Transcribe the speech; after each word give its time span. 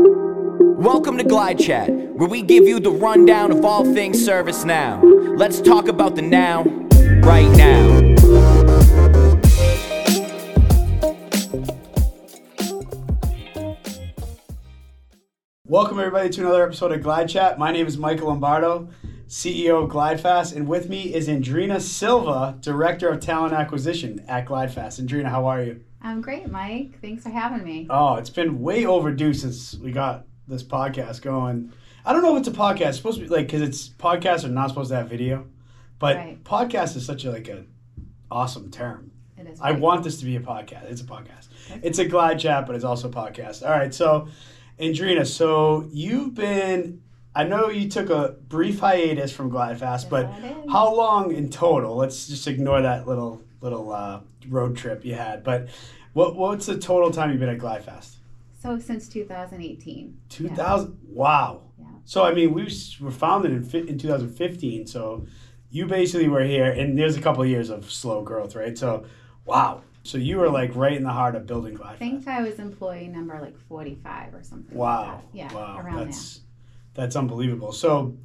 Welcome 0.00 1.18
to 1.18 1.24
Glide 1.24 1.58
Chat, 1.58 1.90
where 1.90 2.28
we 2.28 2.42
give 2.42 2.68
you 2.68 2.78
the 2.78 2.90
rundown 2.90 3.50
of 3.50 3.64
all 3.64 3.84
things 3.84 4.24
ServiceNow. 4.24 5.36
Let's 5.36 5.60
talk 5.60 5.88
about 5.88 6.14
the 6.14 6.22
now, 6.22 6.62
right 7.22 7.50
now. 7.56 7.98
Welcome 15.64 15.98
everybody 15.98 16.28
to 16.30 16.40
another 16.42 16.62
episode 16.62 16.92
of 16.92 17.02
Glide 17.02 17.28
Chat. 17.28 17.58
My 17.58 17.72
name 17.72 17.88
is 17.88 17.98
Michael 17.98 18.28
Lombardo, 18.28 18.88
CEO 19.26 19.82
of 19.82 19.90
GlideFast, 19.90 20.54
and 20.54 20.68
with 20.68 20.88
me 20.88 21.12
is 21.12 21.26
Andrena 21.26 21.80
Silva, 21.80 22.56
Director 22.60 23.08
of 23.08 23.18
Talent 23.18 23.52
Acquisition 23.52 24.24
at 24.28 24.46
GlideFast. 24.46 25.04
Andrena, 25.04 25.28
how 25.28 25.46
are 25.46 25.60
you? 25.60 25.80
I'm 26.00 26.20
great, 26.20 26.48
Mike. 26.50 27.00
Thanks 27.00 27.22
for 27.24 27.30
having 27.30 27.64
me. 27.64 27.86
Oh, 27.90 28.14
it's 28.16 28.30
been 28.30 28.60
way 28.60 28.86
overdue 28.86 29.34
since 29.34 29.74
we 29.76 29.90
got 29.90 30.26
this 30.46 30.62
podcast 30.62 31.22
going. 31.22 31.72
I 32.04 32.12
don't 32.12 32.22
know 32.22 32.36
if 32.36 32.40
it's 32.46 32.48
a 32.48 32.58
podcast. 32.60 32.88
It's 32.88 32.96
supposed 32.98 33.18
to 33.18 33.24
be 33.24 33.28
like 33.30 33.46
because 33.46 33.62
it's 33.62 33.88
podcasts 33.88 34.44
are 34.44 34.48
not 34.48 34.68
supposed 34.68 34.90
to 34.90 34.96
have 34.96 35.08
video, 35.08 35.46
but 35.98 36.16
Right. 36.16 36.44
podcast 36.44 36.96
is 36.96 37.04
such 37.04 37.24
a 37.24 37.32
like 37.32 37.48
a 37.48 37.64
awesome 38.30 38.70
term. 38.70 39.10
It 39.36 39.46
is. 39.46 39.60
I 39.60 39.72
great. 39.72 39.82
want 39.82 40.04
this 40.04 40.18
to 40.20 40.24
be 40.24 40.36
a 40.36 40.40
podcast. 40.40 40.84
It's 40.84 41.00
a 41.00 41.04
podcast. 41.04 41.48
It's 41.82 41.98
a 41.98 42.04
glide 42.04 42.38
chat, 42.38 42.66
but 42.66 42.76
it's 42.76 42.84
also 42.84 43.08
a 43.08 43.12
podcast. 43.12 43.62
All 43.64 43.70
right, 43.76 43.92
so 43.92 44.28
Andrena, 44.78 45.26
so 45.26 45.88
you've 45.92 46.34
been. 46.34 47.02
I 47.34 47.44
know 47.44 47.68
you 47.68 47.88
took 47.88 48.10
a 48.10 48.36
brief 48.48 48.80
hiatus 48.80 49.30
from 49.30 49.50
GlideFast, 49.50 50.08
but 50.08 50.28
how 50.70 50.92
long 50.94 51.32
in 51.32 51.50
total? 51.50 51.94
Let's 51.96 52.26
just 52.26 52.48
ignore 52.48 52.82
that 52.82 53.06
little 53.06 53.42
little 53.60 53.92
uh, 53.92 54.20
road 54.48 54.76
trip 54.76 55.04
you 55.04 55.14
had. 55.14 55.42
But 55.44 55.68
what 56.12 56.36
what's 56.36 56.66
the 56.66 56.78
total 56.78 57.10
time 57.10 57.30
you've 57.30 57.40
been 57.40 57.48
at 57.48 57.58
GlideFast? 57.58 58.16
So 58.60 58.78
since 58.78 59.08
2018. 59.08 60.16
Two 60.28 60.48
thousand. 60.48 60.98
Wow. 61.06 61.62
Yeah. 61.78 61.86
So 62.04 62.24
I 62.24 62.34
mean, 62.34 62.52
we 62.52 62.68
were 63.00 63.10
founded 63.10 63.52
in 63.52 63.64
fi- 63.64 63.86
in 63.86 63.98
2015. 63.98 64.86
So 64.86 65.26
you 65.70 65.86
basically 65.86 66.28
were 66.28 66.44
here, 66.44 66.70
and 66.70 66.98
there's 66.98 67.16
a 67.16 67.20
couple 67.20 67.42
of 67.42 67.48
years 67.48 67.70
of 67.70 67.90
slow 67.90 68.22
growth, 68.22 68.54
right? 68.54 68.76
So, 68.76 69.04
wow. 69.44 69.82
So 70.02 70.16
you 70.16 70.38
were 70.38 70.48
like 70.48 70.74
right 70.74 70.96
in 70.96 71.02
the 71.02 71.12
heart 71.12 71.34
of 71.34 71.46
building 71.46 71.76
GlideFast. 71.76 71.92
I 71.92 71.96
think 71.96 72.28
I 72.28 72.42
was 72.42 72.58
employee 72.58 73.08
number 73.08 73.38
like 73.40 73.58
45 73.58 74.34
or 74.34 74.42
something. 74.42 74.76
Wow. 74.76 75.16
Like. 75.16 75.24
Yeah. 75.32 75.52
Wow. 75.52 75.80
Around 75.80 76.06
that's 76.06 76.40
that's 76.94 77.16
unbelievable. 77.16 77.72
So 77.72 78.16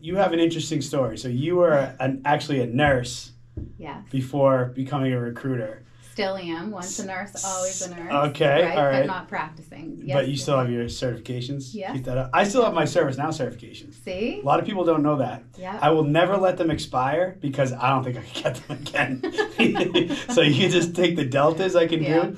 you 0.00 0.16
have 0.16 0.32
an 0.32 0.40
interesting 0.40 0.82
story. 0.82 1.16
So 1.16 1.28
you 1.28 1.56
were 1.56 1.94
an, 2.00 2.22
actually 2.24 2.60
a 2.60 2.66
nurse 2.66 3.32
Yeah. 3.78 4.02
before 4.10 4.66
becoming 4.74 5.12
a 5.12 5.20
recruiter. 5.20 5.84
Still 6.12 6.36
am. 6.36 6.72
Once 6.72 6.98
a 6.98 7.06
nurse, 7.06 7.44
always 7.44 7.80
a 7.82 7.94
nurse. 7.94 8.12
Okay, 8.30 8.64
Right. 8.64 8.76
all 8.76 8.84
right. 8.86 9.00
But 9.02 9.06
not 9.06 9.28
practicing. 9.28 10.00
Yes, 10.02 10.16
but 10.16 10.26
you 10.28 10.36
still 10.36 10.58
have 10.58 10.68
your 10.68 10.86
certifications. 10.86 11.72
Yeah. 11.72 11.92
Keep 11.92 12.06
that 12.06 12.18
up. 12.18 12.30
I 12.34 12.42
still 12.42 12.64
have 12.64 12.74
my 12.74 12.82
ServiceNow 12.82 13.28
certifications. 13.28 13.94
See? 14.02 14.40
A 14.42 14.44
lot 14.44 14.58
of 14.58 14.66
people 14.66 14.84
don't 14.84 15.04
know 15.04 15.18
that. 15.18 15.44
Yeah. 15.56 15.78
I 15.80 15.90
will 15.90 16.02
never 16.02 16.36
let 16.36 16.56
them 16.56 16.72
expire 16.72 17.36
because 17.40 17.72
I 17.72 17.90
don't 17.90 18.02
think 18.02 18.16
I 18.16 18.22
can 18.22 18.42
get 18.42 18.54
them 18.56 18.78
again. 18.78 20.16
so 20.30 20.40
you 20.42 20.54
can 20.60 20.70
just 20.72 20.96
take 20.96 21.14
the 21.14 21.24
deltas 21.24 21.76
I 21.76 21.86
can 21.86 22.02
Yeah. 22.02 22.22
do, 22.24 22.36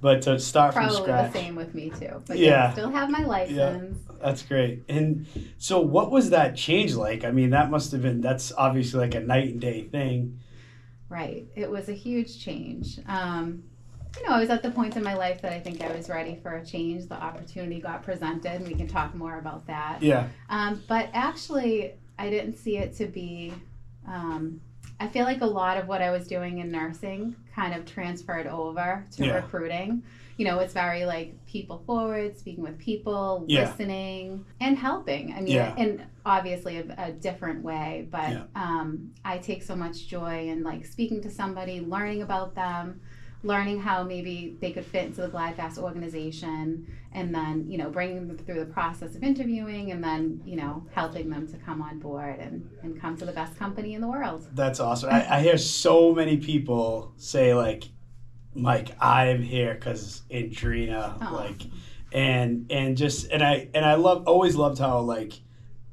but 0.00 0.22
to 0.22 0.38
start 0.38 0.74
Probably 0.74 0.96
from 0.98 1.06
the 1.06 1.32
same 1.32 1.56
with 1.56 1.74
me 1.74 1.90
too. 1.90 2.22
But 2.24 2.38
Yeah. 2.38 2.48
yeah. 2.50 2.72
Still 2.72 2.90
have 2.90 3.10
my 3.10 3.24
license. 3.24 3.56
Yeah. 3.58 3.78
That's 4.22 4.42
great. 4.42 4.84
And 4.88 5.26
so, 5.58 5.80
what 5.80 6.12
was 6.12 6.30
that 6.30 6.56
change 6.56 6.94
like? 6.94 7.24
I 7.24 7.32
mean, 7.32 7.50
that 7.50 7.68
must 7.70 7.90
have 7.92 8.02
been, 8.02 8.20
that's 8.20 8.52
obviously 8.56 9.00
like 9.00 9.14
a 9.16 9.20
night 9.20 9.48
and 9.50 9.60
day 9.60 9.82
thing. 9.82 10.38
Right. 11.08 11.46
It 11.56 11.70
was 11.70 11.88
a 11.88 11.94
huge 11.94 12.42
change. 12.44 12.98
Um, 13.06 13.64
you 14.16 14.28
know, 14.28 14.34
I 14.34 14.40
was 14.40 14.50
at 14.50 14.62
the 14.62 14.70
point 14.70 14.96
in 14.96 15.02
my 15.02 15.14
life 15.14 15.42
that 15.42 15.52
I 15.52 15.60
think 15.60 15.82
I 15.82 15.94
was 15.94 16.08
ready 16.08 16.38
for 16.42 16.56
a 16.56 16.64
change. 16.64 17.08
The 17.08 17.14
opportunity 17.14 17.80
got 17.80 18.02
presented, 18.02 18.52
and 18.52 18.66
we 18.66 18.74
can 18.74 18.88
talk 18.88 19.14
more 19.14 19.38
about 19.38 19.66
that. 19.66 20.02
Yeah. 20.02 20.28
Um, 20.48 20.82
but 20.88 21.10
actually, 21.12 21.94
I 22.18 22.30
didn't 22.30 22.56
see 22.56 22.78
it 22.78 22.96
to 22.96 23.06
be. 23.06 23.54
Um, 24.06 24.60
I 25.00 25.06
feel 25.08 25.24
like 25.24 25.40
a 25.42 25.46
lot 25.46 25.76
of 25.76 25.86
what 25.86 26.02
I 26.02 26.10
was 26.10 26.26
doing 26.26 26.58
in 26.58 26.70
nursing 26.72 27.36
kind 27.54 27.74
of 27.74 27.84
transferred 27.86 28.46
over 28.46 29.04
to 29.12 29.26
Yeah. 29.26 29.34
recruiting. 29.36 30.02
You 30.36 30.44
know, 30.44 30.58
it's 30.60 30.72
very 30.72 31.04
like 31.04 31.34
people 31.46 31.82
forward, 31.86 32.36
speaking 32.38 32.62
with 32.64 32.78
people, 32.78 33.44
Yeah. 33.48 33.62
listening, 33.70 34.44
and 34.60 34.76
helping. 34.76 35.32
I 35.32 35.40
mean, 35.40 35.54
Yeah. 35.54 35.74
in 35.76 36.02
obviously 36.24 36.78
a, 36.78 36.94
a 36.98 37.12
different 37.12 37.62
way, 37.62 38.06
but 38.10 38.48
um, 38.54 39.12
I 39.24 39.38
take 39.38 39.62
so 39.62 39.74
much 39.76 40.06
joy 40.08 40.48
in 40.48 40.62
like 40.62 40.84
speaking 40.86 41.20
to 41.22 41.30
somebody, 41.30 41.80
learning 41.80 42.22
about 42.22 42.54
them, 42.54 43.00
learning 43.42 43.80
how 43.80 44.02
maybe 44.02 44.56
they 44.60 44.72
could 44.72 44.84
fit 44.84 45.06
into 45.06 45.20
the 45.20 45.28
GlideFast 45.28 45.78
organization, 45.78 46.86
and 47.12 47.34
then 47.34 47.64
you 47.68 47.78
know 47.78 47.90
bringing 47.90 48.26
them 48.26 48.36
through 48.38 48.60
the 48.60 48.72
process 48.72 49.14
of 49.14 49.22
interviewing, 49.22 49.92
and 49.92 50.02
then 50.02 50.40
you 50.44 50.56
know 50.56 50.84
helping 50.92 51.30
them 51.30 51.46
to 51.48 51.56
come 51.58 51.80
on 51.80 51.98
board 51.98 52.38
and 52.38 52.68
and 52.82 53.00
come 53.00 53.16
to 53.16 53.24
the 53.24 53.32
best 53.32 53.56
company 53.56 53.94
in 53.94 54.00
the 54.00 54.08
world. 54.08 54.46
That's 54.54 54.80
awesome. 54.80 55.10
I, 55.10 55.36
I 55.36 55.40
hear 55.40 55.58
so 55.58 56.14
many 56.14 56.38
people 56.38 57.12
say, 57.16 57.54
like, 57.54 57.84
Mike, 58.54 58.90
I'm 59.00 59.42
here 59.42 59.74
because 59.74 60.22
Andrena, 60.30 61.20
Aw. 61.22 61.34
like, 61.34 61.62
and 62.12 62.66
and 62.70 62.96
just 62.96 63.30
and 63.30 63.42
I 63.42 63.68
and 63.74 63.84
I 63.84 63.94
love 63.94 64.26
always 64.26 64.56
loved 64.56 64.78
how 64.78 64.98
like 65.00 65.34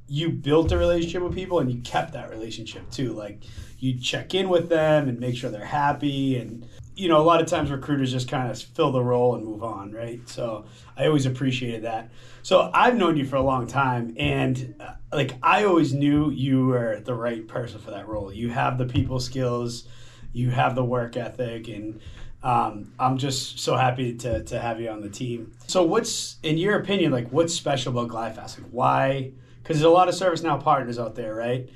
you 0.07 0.29
built 0.29 0.71
a 0.71 0.77
relationship 0.77 1.23
with 1.23 1.33
people 1.33 1.59
and 1.59 1.71
you 1.71 1.81
kept 1.81 2.13
that 2.13 2.29
relationship 2.29 2.89
too. 2.91 3.13
Like 3.13 3.43
you 3.79 3.99
check 3.99 4.33
in 4.33 4.49
with 4.49 4.69
them 4.69 5.09
and 5.09 5.19
make 5.19 5.35
sure 5.35 5.49
they're 5.49 5.65
happy 5.65 6.37
and 6.37 6.67
you 6.95 7.09
know 7.09 7.19
a 7.19 7.23
lot 7.23 7.41
of 7.41 7.47
times 7.47 7.69
recruiters 7.69 8.11
just 8.11 8.29
kind 8.29 8.49
of 8.49 8.61
fill 8.61 8.91
the 8.91 9.01
role 9.01 9.35
and 9.35 9.43
move 9.43 9.63
on, 9.63 9.91
right? 9.91 10.27
So 10.29 10.65
I 10.95 11.07
always 11.07 11.25
appreciated 11.25 11.83
that. 11.83 12.09
So 12.43 12.69
I've 12.73 12.95
known 12.95 13.17
you 13.17 13.25
for 13.25 13.35
a 13.35 13.41
long 13.41 13.67
time 13.67 14.15
and 14.17 14.75
uh, 14.79 14.93
like 15.11 15.33
I 15.41 15.65
always 15.65 15.93
knew 15.93 16.29
you 16.29 16.67
were 16.67 17.01
the 17.01 17.15
right 17.15 17.45
person 17.47 17.79
for 17.79 17.91
that 17.91 18.07
role. 18.07 18.31
You 18.31 18.49
have 18.49 18.77
the 18.77 18.85
people 18.85 19.19
skills, 19.19 19.87
you 20.33 20.51
have 20.51 20.75
the 20.75 20.83
work 20.83 21.17
ethic 21.17 21.67
and 21.67 21.99
um, 22.43 22.93
I'm 22.99 23.17
just 23.17 23.59
so 23.59 23.75
happy 23.75 24.13
to, 24.17 24.43
to 24.43 24.59
have 24.59 24.79
you 24.79 24.89
on 24.89 25.01
the 25.01 25.09
team. 25.09 25.53
So, 25.65 25.81
what's 25.81 26.35
in 26.43 26.59
your 26.59 26.79
opinion, 26.79 27.11
like 27.11 27.29
what's 27.29 27.55
special 27.55 27.91
about 27.91 28.09
GlideFast? 28.15 28.61
Like, 28.61 28.69
why? 28.69 29.31
Because 29.65 29.77
there's 29.79 29.85
a 29.85 29.89
lot 29.89 30.07
of 30.07 30.13
ServiceNow 30.13 30.61
partners 30.63 30.99
out 30.99 31.15
there, 31.15 31.33
right? 31.33 31.67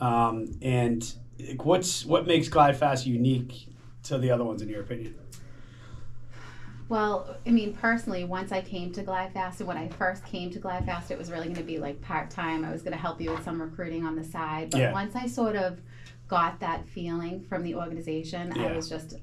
Um, 0.00 0.52
and 0.62 1.14
what's 1.62 2.02
what 2.06 2.26
makes 2.26 2.48
GlideFast 2.48 3.04
unique 3.04 3.68
to 4.04 4.16
the 4.16 4.30
other 4.30 4.44
ones, 4.44 4.62
in 4.62 4.70
your 4.70 4.80
opinion? 4.80 5.14
Well, 6.88 7.36
I 7.46 7.50
mean, 7.50 7.74
personally, 7.74 8.24
once 8.24 8.50
I 8.50 8.62
came 8.62 8.92
to 8.92 9.02
GlideFast, 9.02 9.58
and 9.58 9.68
when 9.68 9.76
I 9.76 9.88
first 9.88 10.24
came 10.24 10.50
to 10.52 10.58
GlideFast, 10.58 11.10
it 11.10 11.18
was 11.18 11.30
really 11.30 11.44
going 11.44 11.56
to 11.56 11.62
be 11.62 11.76
like 11.78 12.00
part 12.00 12.30
time. 12.30 12.64
I 12.64 12.72
was 12.72 12.80
going 12.80 12.92
to 12.94 12.98
help 12.98 13.20
you 13.20 13.30
with 13.30 13.44
some 13.44 13.60
recruiting 13.60 14.06
on 14.06 14.16
the 14.16 14.24
side. 14.24 14.70
But 14.70 14.80
Yeah. 14.80 14.92
once 14.92 15.14
I 15.14 15.26
sort 15.26 15.54
of 15.54 15.80
got 16.28 16.60
that 16.60 16.88
feeling 16.88 17.42
from 17.42 17.62
the 17.62 17.74
organization, 17.74 18.54
Yeah. 18.56 18.68
I 18.68 18.72
was 18.76 18.88
just, 18.88 19.16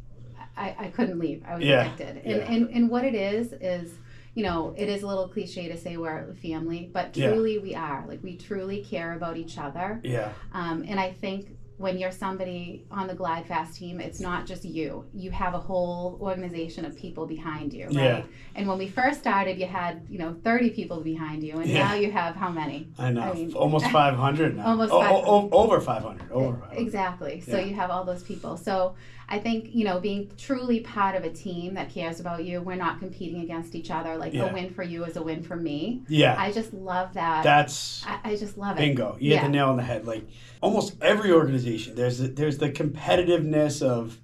I, 0.56 0.76
I 0.78 0.88
couldn't 0.90 1.18
leave. 1.18 1.44
I 1.48 1.56
was 1.56 1.64
Yeah. 1.64 1.92
addicted. 1.92 2.24
And, 2.24 2.42
and, 2.44 2.70
and 2.70 2.90
what 2.90 3.04
it 3.04 3.16
is, 3.16 3.54
is, 3.54 3.94
you 4.34 4.44
know, 4.44 4.74
it 4.78 4.88
is 4.88 5.04
a 5.04 5.08
little 5.08 5.28
cliche 5.28 5.68
to 5.68 5.78
say 5.78 5.98
we're 5.98 6.30
a 6.30 6.36
family, 6.36 6.90
but 6.94 7.16
Yeah. 7.18 7.32
truly 7.32 7.60
we 7.60 7.76
are. 7.76 8.06
Like, 8.08 8.24
we 8.24 8.38
truly 8.38 8.82
care 8.84 9.14
about 9.14 9.36
each 9.38 9.58
other. 9.58 10.00
Yeah, 10.04 10.30
Um, 10.54 10.86
and 10.88 11.00
I 11.00 11.12
think 11.12 11.58
when 11.78 11.98
you're 11.98 12.12
somebody 12.12 12.86
on 12.92 13.08
the 13.08 13.16
GlideFast 13.16 13.74
team, 13.76 14.00
it's 14.00 14.20
not 14.22 14.46
just 14.46 14.64
you. 14.64 15.04
You 15.16 15.32
have 15.32 15.56
a 15.56 15.58
whole 15.60 16.18
organization 16.22 16.86
of 16.86 16.96
people 16.96 17.26
behind 17.26 17.74
you, 17.74 17.86
right? 17.88 17.94
Yeah. 17.96 18.22
And 18.56 18.68
when 18.68 18.78
we 18.78 18.88
first 18.88 19.20
started, 19.20 19.58
you 19.60 19.66
had 19.66 20.06
you 20.08 20.20
know 20.20 20.36
30 20.44 20.70
people 20.70 21.02
behind 21.02 21.44
you, 21.44 21.58
and 21.58 21.66
Yeah. 21.68 21.88
now 21.88 21.94
you 21.96 22.12
have 22.12 22.36
how 22.36 22.52
many? 22.52 22.88
I 23.00 23.12
know. 23.12 23.22
I 23.22 23.34
mean- 23.34 23.54
almost 23.54 23.88
500 23.92 24.58
now. 24.58 24.68
Almost 24.68 24.94
Oh, 24.94 24.98
oh, 24.98 25.02
500. 25.02 25.26
oh, 25.28 25.50
over 25.64 25.82
500. 25.82 26.32
Over 26.32 26.58
500. 26.58 26.78
Exactly. 26.80 27.42
So 27.42 27.58
Yeah. 27.58 27.66
you 27.66 27.74
have 27.74 27.90
all 27.90 28.06
those 28.06 28.22
people. 28.24 28.58
So 28.58 28.94
I 29.32 29.40
think 29.40 29.74
you 29.74 29.86
know 29.86 30.00
being 30.02 30.30
truly 30.38 30.82
part 30.82 31.16
of 31.16 31.24
a 31.24 31.30
team 31.32 31.74
that 31.76 31.90
cares 31.90 32.20
about 32.20 32.44
you. 32.44 32.62
We're 32.62 32.76
not 32.76 33.00
competing 33.00 33.42
against 33.42 33.74
each 33.76 33.90
other. 33.90 34.18
Like 34.18 34.34
Yeah. 34.34 34.50
a 34.50 34.54
win 34.54 34.74
for 34.74 34.84
you 34.84 35.06
is 35.06 35.16
a 35.16 35.24
win 35.24 35.42
for 35.42 35.56
me. 35.56 36.02
Yeah, 36.10 36.36
I 36.38 36.52
just 36.52 36.74
love 36.74 37.14
that. 37.14 37.44
that's 37.44 38.06
I, 38.06 38.20
I 38.32 38.36
just 38.36 38.58
love 38.58 38.78
it. 38.78 38.82
Bingo! 38.82 39.16
You 39.22 39.30
hit 39.30 39.36
Yeah. 39.38 39.44
the 39.44 39.50
nail 39.50 39.70
on 39.70 39.78
the 39.78 39.84
head. 39.84 40.06
Like 40.06 40.28
almost 40.62 40.96
every 41.02 41.32
organization, 41.32 41.96
there's 41.96 42.18
the, 42.20 42.28
there's 42.28 42.58
the 42.58 42.70
competitiveness 42.70 43.82
of, 43.82 44.20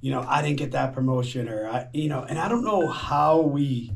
you 0.00 0.10
know, 0.10 0.24
I 0.26 0.42
didn't 0.42 0.58
get 0.58 0.72
that 0.72 0.92
promotion, 0.92 1.48
or 1.48 1.68
I, 1.68 1.86
you 1.94 2.08
know, 2.08 2.24
and 2.28 2.36
I 2.38 2.48
don't 2.48 2.64
know 2.64 2.88
how 2.88 3.40
we 3.40 3.92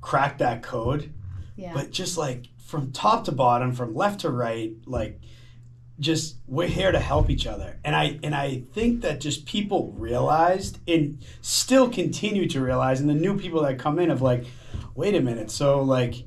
crack 0.00 0.38
that 0.38 0.62
code, 0.62 1.12
Yeah. 1.56 1.72
but 1.72 1.92
just 1.92 2.18
like 2.18 2.46
from 2.66 2.90
top 2.90 3.24
to 3.26 3.32
bottom, 3.32 3.72
from 3.72 3.94
left 3.94 4.20
to 4.22 4.30
right, 4.30 4.72
like 4.86 5.20
just 6.00 6.36
we're 6.46 6.66
here 6.66 6.92
to 6.92 6.98
help 6.98 7.30
each 7.30 7.46
other, 7.46 7.78
and 7.84 7.94
I 7.94 8.18
and 8.22 8.34
I 8.34 8.62
think 8.72 9.02
that 9.02 9.20
just 9.20 9.46
people 9.46 9.92
realized 9.96 10.78
and 10.88 11.18
still 11.40 11.88
continue 11.88 12.48
to 12.48 12.60
realize, 12.60 13.00
and 13.00 13.08
the 13.08 13.14
new 13.14 13.38
people 13.38 13.62
that 13.62 13.78
come 13.78 13.98
in 13.98 14.10
of 14.10 14.20
like, 14.20 14.44
wait 14.94 15.14
a 15.14 15.20
minute, 15.20 15.50
so 15.50 15.82
like, 15.82 16.24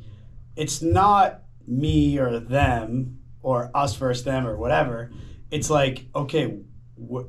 it's 0.56 0.82
not 0.82 1.42
me 1.68 2.18
or 2.18 2.40
them 2.40 3.20
or 3.42 3.70
us 3.74 3.96
versus 3.96 4.24
them 4.24 4.48
or 4.48 4.56
whatever. 4.56 5.12
It's 5.52 5.70
like, 5.70 6.06
okay, 6.16 6.60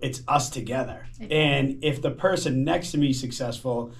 it's 0.00 0.22
us 0.28 0.48
together. 0.50 1.06
And 1.30 1.84
if 1.84 2.00
the 2.00 2.10
person 2.10 2.64
next 2.64 2.92
to 2.92 2.98
me 2.98 3.10
is 3.10 3.20
successful, 3.20 3.92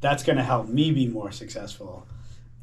that's 0.00 0.22
going 0.22 0.36
to 0.36 0.44
help 0.44 0.68
me 0.68 0.90
be 0.90 1.06
more 1.08 1.32
successful. 1.32 2.06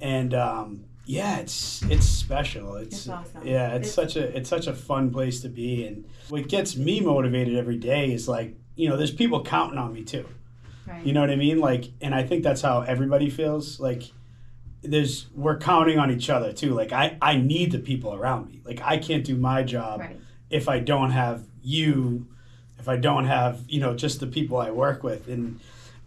and 0.02 0.34
um, 0.34 0.84
yeah, 1.06 1.38
it's 1.38 1.82
it's 1.84 2.06
special. 2.06 2.76
It's, 2.76 2.96
It's 2.98 3.10
awesome. 3.10 3.46
yeah, 3.46 3.76
it's, 3.76 3.90
It's- 3.90 3.94
such 3.94 4.16
a 4.16 4.38
it's 4.38 4.50
such 4.50 4.68
a 4.68 4.74
fun 4.74 5.12
place 5.12 5.42
to 5.42 5.50
be, 5.50 5.86
and 5.86 6.06
what 6.30 6.48
gets 6.48 6.76
me 6.76 7.00
motivated 7.00 7.56
every 7.56 7.78
day 7.78 8.12
is 8.14 8.28
like 8.28 8.56
you 8.76 8.90
know, 8.90 8.98
there's 8.98 9.12
people 9.12 9.44
counting 9.44 9.78
on 9.78 9.94
me 9.94 10.04
too. 10.04 10.26
Right. 10.88 11.06
You 11.06 11.14
know 11.14 11.22
what 11.22 11.30
I 11.30 11.36
mean? 11.36 11.60
Like, 11.60 11.86
and 12.02 12.16
I 12.16 12.24
think 12.24 12.44
that's 12.44 12.62
how 12.62 12.82
everybody 12.82 13.30
feels. 13.30 13.80
Like, 13.80 14.12
there's 14.82 15.28
we're 15.36 15.58
counting 15.58 16.00
on 16.00 16.10
each 16.12 16.30
other 16.30 16.54
too. 16.54 16.72
Like, 16.72 16.92
I 16.92 17.18
I 17.22 17.38
need 17.38 17.72
the 17.72 17.80
people 17.80 18.14
around 18.16 18.48
me. 18.48 18.62
Like, 18.66 18.82
I 18.84 18.98
can't 18.98 19.24
do 19.24 19.36
my 19.36 19.64
job 19.64 20.00
right. 20.00 20.20
if 20.50 20.70
I 20.70 20.80
don't 20.80 21.12
have 21.12 21.44
you, 21.62 22.28
if 22.80 22.88
I 22.90 22.98
don't 22.98 23.26
have 23.26 23.62
you 23.68 23.80
know 23.80 23.94
just 23.96 24.20
the 24.20 24.28
people 24.28 24.58
I 24.58 24.72
work 24.72 25.04
with, 25.04 25.28
and 25.28 25.60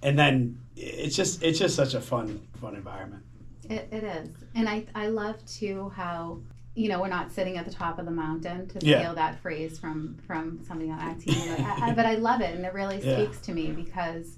and 0.03 0.19
then 0.19 0.59
it's 0.77 1.15
just 1.15 1.43
it's 1.43 1.59
just 1.59 1.77
such 1.77 1.95
a 1.95 2.01
fun 2.01 2.41
fun 2.61 2.75
environment. 2.75 3.24
It, 3.71 3.89
it 3.91 4.05
is. 4.05 4.29
And 4.55 4.69
I, 4.69 4.87
I 4.95 5.09
love 5.09 5.45
too 5.47 5.91
how, 5.97 6.41
you 6.75 6.89
know, 6.89 7.01
we're 7.01 7.09
not 7.09 7.31
sitting 7.33 7.57
at 7.57 7.65
the 7.65 7.71
top 7.73 7.99
of 7.99 8.05
the 8.05 8.11
mountain 8.11 8.69
to 8.69 8.79
Yeah. 8.87 9.01
steal 9.01 9.15
that 9.15 9.41
phrase 9.41 9.79
from, 9.79 10.17
from 10.27 10.61
somebody 10.67 10.91
on 10.91 11.19
team. 11.19 11.35
But 11.49 11.61
I, 11.61 11.89
I- 11.91 11.95
but 11.95 12.07
I 12.07 12.15
love 12.17 12.41
it. 12.41 12.55
And 12.55 12.65
it 12.65 12.75
really 12.75 12.99
Yeah. 13.05 13.17
speaks 13.17 13.39
to 13.47 13.53
me 13.53 13.71
because 13.71 14.37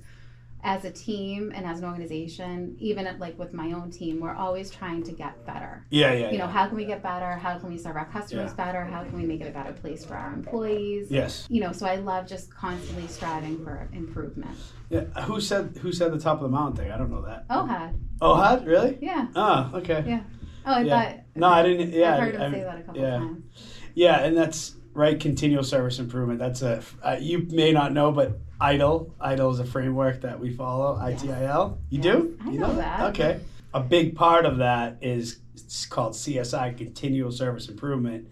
as 0.66 0.84
a 0.84 0.90
team 0.90 1.52
and 1.54 1.64
as 1.64 1.78
an 1.78 1.84
organization, 1.84 2.74
even 2.80 3.06
at, 3.06 3.20
like 3.20 3.38
with 3.38 3.54
my 3.54 3.70
own 3.70 3.88
team, 3.88 4.18
we're 4.18 4.34
always 4.34 4.68
trying 4.68 5.00
to 5.04 5.12
get 5.12 5.46
better. 5.46 5.86
Yeah, 5.90 6.12
yeah, 6.12 6.32
You 6.32 6.38
know, 6.38 6.48
how 6.48 6.66
can 6.66 6.76
we 6.76 6.84
get 6.84 7.04
better? 7.04 7.36
How 7.36 7.56
can 7.56 7.68
we 7.70 7.78
serve 7.78 7.94
our 7.94 8.06
customers 8.06 8.50
Yeah. 8.50 8.64
better? 8.64 8.84
How 8.84 9.04
can 9.04 9.16
we 9.16 9.24
make 9.24 9.40
it 9.40 9.46
a 9.46 9.52
better 9.52 9.72
place 9.72 10.04
for 10.04 10.14
our 10.16 10.32
employees? 10.34 11.06
Yes. 11.08 11.46
You 11.48 11.60
know, 11.60 11.70
so 11.70 11.86
I 11.86 11.96
love 11.96 12.26
just 12.26 12.52
constantly 12.52 13.06
striving 13.06 13.62
for 13.62 13.88
improvement. 13.92 14.56
Yeah. 14.90 15.02
Who 15.22 15.40
said 15.40 15.78
who 15.80 15.92
said 15.92 16.12
the 16.12 16.18
top 16.18 16.38
of 16.38 16.42
the 16.42 16.48
mountain 16.48 16.76
thing? 16.78 16.90
I 16.92 16.98
don't 16.98 17.12
know 17.12 17.22
that. 17.22 17.46
Ohad, 17.48 17.94
Oh, 18.20 18.34
had 18.34 18.66
really? 18.66 18.98
yeah. 19.00 19.28
Oh, 19.36 19.70
okay. 19.74 20.02
Yeah. 20.04 20.20
Oh, 20.66 20.72
I 20.72 20.80
Yeah. 20.80 21.02
thought. 21.02 21.20
No, 21.36 21.46
I 21.48 21.62
didn't. 21.62 21.92
Yeah, 21.92 22.14
I've 22.14 22.20
heard 22.22 22.34
him 22.34 22.40
I- 22.42 22.50
say 22.50 22.62
that 22.64 22.78
a 22.78 22.82
couple 22.82 23.00
yeah. 23.02 23.18
times. 23.18 23.44
Yeah, 23.94 24.24
and 24.24 24.36
that's 24.36 24.74
right. 24.94 25.18
Continual 25.20 25.62
service 25.62 26.00
improvement. 26.00 26.40
That's 26.40 26.62
a. 26.62 26.82
Uh, 27.04 27.16
you 27.20 27.46
may 27.50 27.70
not 27.72 27.92
know, 27.92 28.10
but 28.10 28.40
ITIL. 28.60 29.10
ITIL 29.20 29.52
is 29.52 29.60
a 29.60 29.64
framework 29.64 30.20
that 30.22 30.38
we 30.40 30.50
follow. 30.52 30.98
Yes. 31.08 31.22
ITIL. 31.22 31.78
You 31.90 32.00
Yes, 32.02 32.02
do? 32.02 32.38
I 32.44 32.50
you 32.50 32.58
know 32.58 32.74
that. 32.76 33.00
Okay. 33.10 33.40
A 33.74 33.80
big 33.80 34.14
part 34.16 34.46
of 34.46 34.58
that 34.58 34.98
is 35.02 35.40
it's 35.54 35.84
called 35.86 36.14
CSI, 36.14 36.76
Continual 36.76 37.30
Service 37.30 37.68
Improvement. 37.68 38.28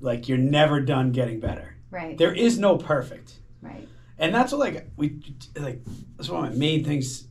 Like 0.00 0.28
you're 0.28 0.38
never 0.38 0.80
done 0.80 1.12
getting 1.12 1.40
better. 1.40 1.76
Right. 1.90 2.18
There 2.18 2.34
is 2.34 2.58
no 2.58 2.76
perfect. 2.76 3.34
Right. 3.62 3.88
and 4.18 4.34
that's 4.34 4.52
what 4.52 4.58
like 4.58 4.90
we 4.96 5.20
like 5.56 5.80
that's 6.16 6.28
one 6.28 6.44
of 6.44 6.52
my 6.52 6.56
main 6.58 6.84
things 6.84 7.26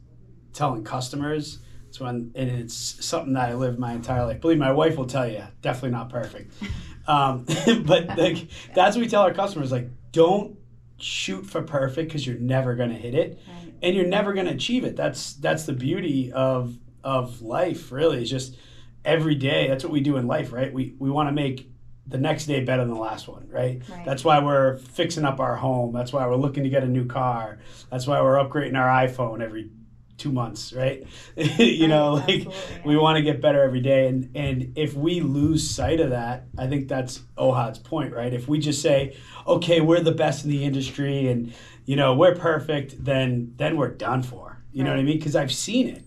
telling 0.53 0.83
customers 0.83 1.59
it's 1.87 1.99
when 1.99 2.31
and 2.35 2.49
it's 2.49 2.73
something 3.05 3.33
that 3.33 3.49
i 3.49 3.53
live 3.53 3.77
my 3.77 3.93
entire 3.93 4.25
life 4.25 4.41
believe 4.41 4.57
me, 4.57 4.65
my 4.65 4.71
wife 4.71 4.97
will 4.97 5.05
tell 5.05 5.27
you 5.27 5.43
definitely 5.61 5.91
not 5.91 6.09
perfect 6.09 6.51
um, 7.07 7.45
but 7.85 8.17
like 8.17 8.47
that's 8.73 8.95
what 8.95 9.01
we 9.03 9.07
tell 9.07 9.21
our 9.21 9.33
customers 9.33 9.71
like 9.71 9.87
don't 10.11 10.57
shoot 10.97 11.45
for 11.45 11.61
perfect 11.61 12.09
because 12.09 12.25
you're 12.25 12.37
never 12.39 12.75
going 12.75 12.89
to 12.89 12.95
hit 12.95 13.15
it. 13.15 13.39
Right. 13.47 13.73
and 13.81 13.95
you're 13.95 14.07
never 14.07 14.33
going 14.33 14.47
to 14.47 14.53
achieve 14.53 14.83
it. 14.83 14.95
That's 14.95 15.33
that's 15.33 15.65
the 15.65 15.73
beauty 15.73 16.31
of 16.31 16.77
of 17.03 17.41
life 17.41 17.91
really. 17.91 18.21
Is 18.23 18.29
just 18.29 18.55
every 19.03 19.35
day 19.35 19.67
that's 19.67 19.83
what 19.83 19.91
we 19.91 19.99
do 20.01 20.17
in 20.17 20.27
life 20.27 20.53
right? 20.53 20.71
We 20.73 20.95
we 20.99 21.09
want 21.09 21.27
to 21.29 21.33
make 21.33 21.69
the 22.05 22.17
next 22.17 22.45
day 22.47 22.61
better 22.63 22.83
than 22.83 22.93
the 22.93 22.99
last 22.99 23.27
one 23.29 23.47
right? 23.49 23.81
Right. 23.89 24.05
that's 24.05 24.25
why 24.25 24.39
we're 24.43 24.77
fixing 24.77 25.25
up 25.25 25.39
our 25.39 25.55
home. 25.55 25.93
That's 25.93 26.11
why 26.13 26.25
we're 26.27 26.35
looking 26.35 26.63
to 26.63 26.69
get 26.69 26.83
a 26.83 26.87
new 26.87 27.05
car. 27.05 27.59
That's 27.89 28.07
why 28.07 28.21
we're 28.21 28.35
upgrading 28.35 28.77
our 28.77 29.05
iphone 29.07 29.41
every 29.41 29.69
two 30.17 30.31
months 30.31 30.73
right? 30.73 31.03
You 31.57 31.87
know 31.87 32.17
Right, 32.17 32.27
like 32.27 32.47
absolutely, 32.47 32.81
we 32.85 32.97
want 32.97 33.17
to 33.17 33.23
get 33.23 33.41
better 33.41 33.61
every 33.63 33.81
day 33.81 34.07
and 34.07 34.29
and 34.35 34.73
if 34.77 34.93
we 34.93 35.21
lose 35.21 35.67
sight 35.69 35.99
of 35.99 36.11
that 36.11 36.45
i 36.57 36.67
think 36.67 36.87
that's 36.87 37.21
ohad's 37.37 37.79
point 37.79 38.13
right? 38.13 38.33
If 38.33 38.47
we 38.47 38.59
just 38.59 38.81
say 38.81 39.15
okay 39.47 39.81
we're 39.81 40.01
the 40.01 40.11
best 40.11 40.45
in 40.45 40.51
the 40.51 40.63
industry 40.63 41.27
and 41.29 41.53
you 41.85 41.95
know 41.95 42.15
we're 42.15 42.35
perfect 42.35 43.03
then 43.03 43.53
then 43.57 43.75
we're 43.77 43.89
done 43.89 44.23
for. 44.23 44.61
You 44.71 44.83
know 44.83 44.89
what 44.91 44.99
i 44.99 45.03
mean? 45.03 45.17
Because 45.17 45.35
i've 45.35 45.51
seen 45.53 45.87
it. 45.89 46.03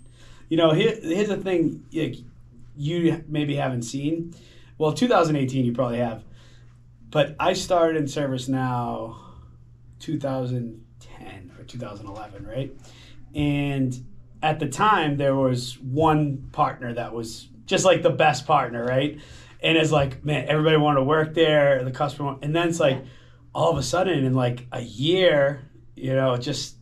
You 0.49 0.57
know 0.57 0.73
here, 0.73 0.97
here's 1.03 1.29
the 1.29 1.37
thing 1.37 1.85
like, 1.93 2.17
you 2.77 3.25
maybe 3.29 3.57
haven't 3.57 3.83
seen. 3.83 4.35
Well 4.79 4.93
2018 4.93 5.65
you 5.65 5.73
probably 5.73 5.99
have. 5.99 6.23
But 7.11 7.37
i 7.41 7.53
started 7.55 7.97
in 7.97 8.05
ServiceNow 8.05 9.17
2010 10.01 11.53
or 11.59 11.65
2011 11.65 12.47
right 12.47 12.73
and 13.37 14.05
at 14.43 14.59
the 14.59 14.67
time 14.69 15.17
there 15.19 15.35
was 15.37 15.79
one 15.79 16.49
partner 16.53 16.95
that 16.95 17.13
was 17.13 17.49
just 17.67 17.85
like 17.85 18.03
the 18.03 18.11
best 18.11 18.47
partner 18.47 18.85
right? 18.85 19.21
And 19.63 19.77
it's 19.77 19.93
like 19.93 20.25
man 20.25 20.47
everybody 20.49 20.77
wanted 20.79 21.01
to 21.01 21.05
work 21.05 21.35
there 21.35 21.85
the 21.85 21.91
customer 21.93 22.37
and 22.43 22.57
then 22.57 22.69
it's 22.69 22.81
like 22.81 23.05
all 23.55 23.71
of 23.71 23.79
a 23.79 23.83
sudden 23.83 24.25
in 24.25 24.35
like 24.35 24.67
a 24.73 24.81
year 24.81 25.63
you 25.95 26.15
know 26.15 26.37
just 26.37 26.77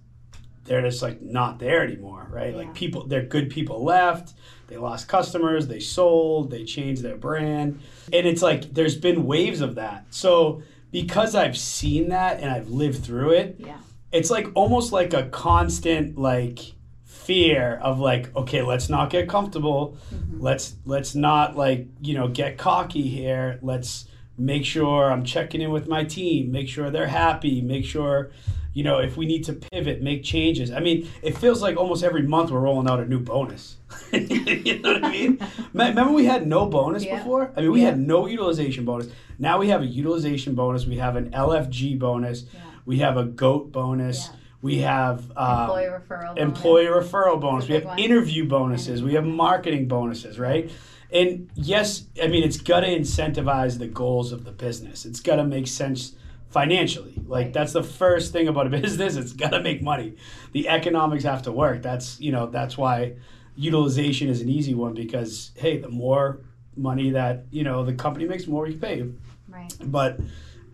they're 0.65 0.83
just 0.83 1.03
like 1.03 1.21
not 1.21 1.59
there 1.59 1.83
anymore 1.83 2.27
right? 2.31 2.53
Yeah. 2.53 2.59
like 2.59 2.75
people 2.75 3.07
they're 3.07 3.23
good 3.23 3.51
people 3.51 3.83
left 3.85 4.35
they 4.69 4.77
lost 4.77 5.09
customers 5.09 5.67
they 5.67 5.81
sold 5.81 6.51
they 6.51 6.65
changed 6.65 7.03
their 7.03 7.17
brand. 7.17 7.81
And 8.13 8.27
it's 8.27 8.43
like 8.43 8.73
there's 8.75 8.97
been 8.97 9.27
waves 9.27 9.61
of 9.61 9.75
that. 9.77 10.07
So 10.11 10.63
because 10.93 11.35
i've 11.35 11.57
seen 11.59 12.11
that 12.11 12.39
and 12.41 12.51
i've 12.51 12.69
lived 12.69 13.03
through 13.05 13.31
it 13.33 13.57
Yeah. 13.59 13.79
It's 14.15 14.31
like 14.31 14.47
almost 14.55 14.93
like 14.93 15.13
a 15.13 15.25
constant 15.25 16.17
like 16.19 16.61
fear 17.05 17.79
of 17.83 17.99
like 18.01 18.35
okay 18.37 18.63
let's 18.63 18.89
not 18.89 19.11
get 19.11 19.29
comfortable. 19.29 19.97
Mhm. 20.15 20.41
let's 20.41 20.77
let's 20.85 21.15
not 21.15 21.57
like 21.57 21.87
you 22.01 22.15
know 22.15 22.29
get 22.29 22.57
cocky 22.59 23.03
here. 23.03 23.59
Let's 23.63 24.07
make 24.37 24.65
sure 24.65 25.13
i'm 25.13 25.23
checking 25.25 25.61
in 25.61 25.71
with 25.71 25.87
my 25.87 26.03
team 26.03 26.51
make 26.51 26.69
sure 26.69 26.91
they're 26.91 27.07
happy 27.07 27.63
make 27.63 27.85
sure 27.85 28.33
you 28.73 28.83
know 28.83 28.99
if 28.99 29.17
we 29.17 29.27
need 29.27 29.45
to 29.45 29.53
pivot 29.53 30.03
make 30.03 30.25
changes. 30.25 30.73
I 30.73 30.81
mean 30.81 31.09
it 31.23 31.39
feels 31.39 31.63
like 31.63 31.77
almost 31.77 32.03
every 32.03 32.23
month 32.23 32.51
we're 32.51 32.59
rolling 32.59 32.91
out 32.91 32.99
a 33.01 33.07
new 33.07 33.21
bonus. 33.21 33.77
You 34.13 34.81
know 34.81 34.93
what 34.95 35.05
i 35.05 35.11
mean? 35.11 35.39
Remember 35.73 36.13
we 36.13 36.25
had 36.25 36.47
no 36.49 36.67
bonus 36.67 37.05
Yeah. 37.05 37.19
before? 37.19 37.53
I 37.57 37.61
mean 37.61 37.71
we 37.73 37.81
Yeah. 37.83 37.91
had 37.91 38.01
no 38.01 38.27
utilization 38.27 38.85
bonus. 38.85 39.07
Now 39.39 39.59
we 39.61 39.69
have 39.69 39.83
a 39.83 39.87
utilization 39.87 40.55
bonus. 40.57 40.85
We 40.87 40.97
have 40.97 41.15
an 41.17 41.31
lfg 41.31 41.97
bonus. 41.99 42.45
Yeah. 42.53 42.61
We 42.87 42.99
have 42.99 43.17
a 43.17 43.25
goat 43.25 43.73
bonus 43.73 44.29
Yeah. 44.31 44.37
we 44.63 44.79
have 44.79 45.31
um, 45.37 45.61
Employee 45.63 45.85
referral. 45.85 46.27
bonus. 46.37 46.43
employee 46.43 46.85
referral 46.87 47.41
bonus. 47.41 47.69
We 47.69 47.75
have 47.75 47.85
one. 47.85 47.99
interview 47.99 48.47
bonuses. 48.49 49.03
We 49.03 49.15
have 49.15 49.25
marketing 49.25 49.89
bonuses, 49.89 50.39
right? 50.39 50.71
And 51.13 51.51
yes, 51.55 52.07
I 52.23 52.29
mean 52.29 52.43
it's 52.45 52.57
got 52.57 52.81
to 52.81 52.87
incentivize 52.89 53.79
the 53.79 53.87
goals 53.87 54.33
of 54.33 54.45
the 54.45 54.53
business. 54.53 55.05
It's 55.05 55.21
got 55.21 55.37
to 55.37 55.45
make 55.45 55.67
sense 55.67 56.15
financially. 56.51 57.15
Like 57.27 57.53
that's 57.53 57.73
the 57.73 57.83
first 57.83 58.33
thing 58.33 58.49
about 58.49 58.67
a 58.67 58.71
business. 58.83 59.17
It's 59.17 59.33
got 59.33 59.51
to 59.51 59.61
make 59.61 59.83
money. 59.83 60.15
The 60.53 60.69
economics 60.69 61.25
have 61.25 61.43
to 61.43 61.53
work. 61.53 61.83
That's 61.83 62.19
you 62.21 62.33
know 62.33 62.47
that's 62.47 62.77
why 62.79 63.15
utilization 63.57 64.29
is 64.29 64.41
an 64.41 64.49
easy 64.49 64.75
one 64.75 64.95
because 64.95 65.53
hey, 65.57 65.79
the 65.79 65.89
more 65.89 66.41
money 66.77 67.11
that 67.11 67.45
you 67.51 67.63
know 67.65 67.85
the 67.85 67.95
company 67.95 68.25
makes, 68.27 68.45
the 68.47 68.51
more 68.51 68.65
we 68.65 68.71
can 68.71 68.81
pay 68.81 69.05
Right. 69.49 69.73
but 69.85 70.19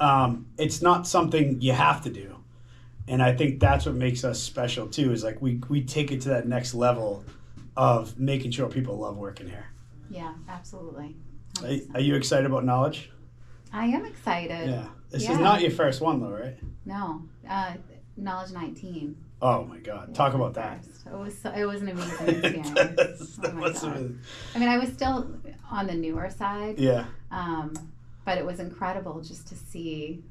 um, 0.01 0.47
it's 0.59 0.81
not 0.83 1.07
something 1.07 1.61
you 1.61 1.73
have 1.73 2.03
to 2.03 2.11
do 2.11 2.37
and 3.09 3.23
i 3.23 3.35
think 3.35 3.61
that's 3.61 3.87
what 3.87 3.95
makes 3.95 4.25
us 4.25 4.41
special 4.41 4.87
too 4.87 5.13
is 5.13 5.23
like 5.25 5.41
we, 5.43 5.61
we 5.69 5.83
take 5.83 6.11
it 6.13 6.21
to 6.23 6.29
that 6.31 6.47
next 6.49 6.75
level 6.75 7.25
of 7.77 8.19
making 8.19 8.51
sure 8.51 8.69
people 8.69 8.97
love 8.97 9.17
working 9.17 9.49
here 9.49 9.67
Yeah. 10.11 10.33
Absolutely. 10.49 11.17
are, 11.63 11.77
are 11.97 12.01
you 12.01 12.15
excited 12.15 12.47
about 12.47 12.65
knowledge 12.65 13.11
I 13.73 13.87
am 13.87 14.05
excited. 14.05 14.69
yeah 14.71 14.89
this 15.11 15.23
is 15.29 15.39
not 15.39 15.61
your 15.61 15.71
first 15.71 16.01
one 16.01 16.21
though 16.21 16.31
right 16.31 16.57
No. 16.85 17.23
Uh, 17.49 17.75
Knowledge 18.17 18.53
19. 18.53 19.17
oh 19.43 19.65
my 19.65 19.79
god 19.79 20.15
talk 20.15 20.35
about 20.35 20.55
that 20.55 20.85
It 21.07 21.13
was 21.17 21.39
so, 21.39 21.51
it 21.53 21.65
was 21.65 21.81
an 21.83 21.89
amazing 21.89 22.29
experience. 22.45 23.39
Oh 23.43 23.53
my 23.53 23.73
God. 23.73 24.19
I 24.55 24.59
mean, 24.59 24.69
I 24.69 24.77
was 24.79 24.91
still 24.93 25.33
on 25.71 25.87
the 25.87 25.95
newer 25.95 26.29
side, 26.31 26.79
yeah 26.79 27.07
um, 27.31 27.73
but 28.25 28.39
it 28.39 28.45
was 28.45 28.61
incredible 28.61 29.21
just 29.21 29.47
to 29.49 29.55
see 29.55 30.23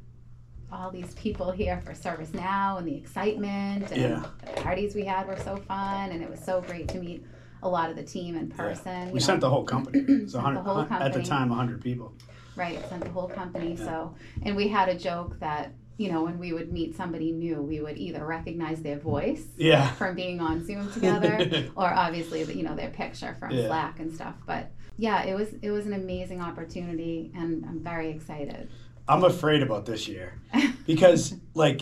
all 0.72 0.92
these 0.92 1.14
people 1.16 1.52
here 1.52 1.82
for 1.84 1.94
ServiceNow 1.94 2.78
and 2.78 2.88
the 2.88 2.96
excitement 2.96 3.92
and 3.92 4.02
Yeah. 4.02 4.24
the 4.46 4.62
parties 4.62 4.94
we 4.94 5.04
had 5.04 5.28
were 5.28 5.38
so 5.38 5.58
fun 5.58 6.12
and 6.12 6.22
it 6.22 6.30
was 6.30 6.40
so 6.40 6.62
great 6.62 6.88
to 6.90 7.00
meet 7.00 7.26
a 7.64 7.68
lot 7.70 7.90
of 7.90 7.96
the 7.96 8.04
team 8.04 8.36
in 8.38 8.50
person. 8.50 9.08
you 9.08 9.14
we 9.14 9.20
know. 9.20 9.26
sent 9.26 9.42
the 9.42 9.50
whole 9.50 9.64
company 9.64 10.00
the 10.26 10.40
whole 10.40 10.86
company. 10.86 11.02
at 11.04 11.14
the 11.14 11.24
time 11.24 11.50
100 11.50 11.82
people 11.82 12.14
Right, 12.56 12.78
sent 12.90 13.04
the 13.06 13.10
whole 13.12 13.30
company. 13.30 13.76
Yeah. 13.80 13.86
So, 13.86 14.16
and 14.44 14.54
we 14.54 14.68
had 14.68 14.90
a 14.90 14.98
joke 14.98 15.40
that 15.40 15.72
you 15.96 16.12
know 16.12 16.24
when 16.24 16.38
we 16.38 16.52
would 16.52 16.74
meet 16.74 16.94
somebody 16.96 17.32
new, 17.32 17.62
we 17.62 17.80
would 17.80 17.98
either 17.98 18.26
recognize 18.26 18.82
their 18.82 19.00
voice 19.00 19.46
yeah 19.58 19.92
from 19.94 20.14
being 20.16 20.42
on 20.42 20.66
Zoom 20.66 20.92
together, 20.98 21.70
or 21.78 21.94
obviously 21.94 22.44
you 22.54 22.64
know 22.64 22.76
their 22.76 22.90
picture 22.90 23.36
from 23.40 23.52
Yeah. 23.52 23.68
Slack 23.68 24.00
and 24.02 24.14
stuff. 24.14 24.36
But 24.46 24.72
yeah, 25.00 25.24
it 25.24 25.34
was 25.34 25.48
it 25.62 25.72
was 25.72 25.86
an 25.86 25.94
amazing 25.94 26.42
opportunity, 26.42 27.32
and 27.34 27.66
I'm 27.66 27.80
very 27.80 28.10
excited. 28.10 28.70
I'm 29.08 29.24
afraid 29.24 29.64
about 29.64 29.86
this 29.86 30.08
year 30.08 30.40
because, 30.86 31.34
like, 31.56 31.82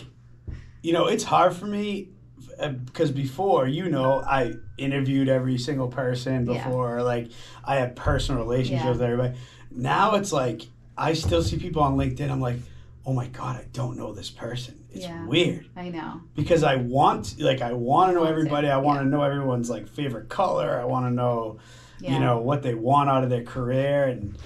you 0.82 0.92
know, 0.92 1.06
it's 1.06 1.24
hard 1.24 1.54
for 1.54 1.66
me. 1.66 2.10
Uh, 2.58 2.68
because 2.70 3.10
before 3.12 3.66
you 3.68 3.88
know 3.88 4.20
I 4.20 4.54
interviewed 4.78 5.28
every 5.28 5.58
single 5.58 5.86
person 5.88 6.46
Yeah. 6.46 6.54
before 6.64 7.02
like 7.02 7.30
I 7.64 7.76
had 7.76 7.94
personal 7.94 8.40
relationships 8.42 8.84
Yeah. 8.84 8.90
with 8.92 9.02
everybody. 9.02 9.34
Now 9.70 10.14
it's 10.16 10.32
like 10.32 10.62
I 10.96 11.12
still 11.12 11.42
see 11.42 11.56
people 11.58 11.82
on 11.82 11.96
LinkedIn. 11.96 12.28
I'm 12.30 12.40
like, 12.40 12.58
oh 13.06 13.12
my 13.12 13.28
god, 13.28 13.56
I 13.56 13.66
don't 13.72 13.96
know 13.96 14.12
this 14.12 14.30
person. 14.30 14.74
It's 14.90 15.04
Yeah. 15.04 15.24
weird 15.26 15.66
I 15.76 15.88
know. 15.90 16.20
because 16.34 16.62
I 16.64 16.76
want 16.76 17.38
like 17.40 17.60
I 17.62 17.72
want 17.74 18.10
to 18.12 18.14
know 18.18 18.24
everybody. 18.24 18.68
I 18.68 18.78
want 18.78 19.00
to 19.00 19.04
yeah. 19.04 19.10
know 19.10 19.22
everyone's 19.22 19.70
like 19.70 19.86
favorite 19.88 20.28
color. 20.28 20.80
I 20.80 20.84
want 20.84 21.06
to 21.06 21.10
know 21.12 21.58
Yeah. 22.00 22.14
you 22.14 22.20
know 22.20 22.38
what 22.38 22.62
they 22.62 22.74
want 22.74 23.10
out 23.10 23.24
of 23.24 23.30
their 23.30 23.42
career 23.42 24.04
and 24.04 24.36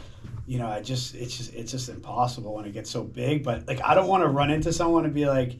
you 0.46 0.58
know 0.58 0.66
i 0.66 0.80
just 0.80 1.14
it's 1.14 1.36
just 1.36 1.54
it's 1.54 1.70
just 1.70 1.88
impossible 1.88 2.54
when 2.54 2.64
it 2.64 2.72
gets 2.72 2.90
so 2.90 3.02
big 3.04 3.44
but 3.44 3.66
like 3.66 3.80
i 3.82 3.94
don't 3.94 4.08
want 4.08 4.22
to 4.22 4.28
run 4.28 4.50
into 4.50 4.72
someone 4.72 5.04
and 5.04 5.14
be 5.14 5.26
like 5.26 5.58